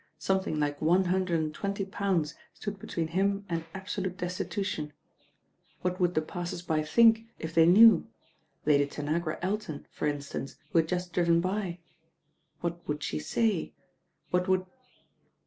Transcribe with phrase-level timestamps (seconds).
[0.17, 4.93] Something like one hundred and twenty pounds stood between him and absolute destitution.
[5.83, 8.07] What would the passers by think if they knew,—
[8.65, 11.81] Lady Tanagra Elton, for mstance, who had just driven by?
[12.61, 13.73] What would she say?
[14.31, 14.65] What would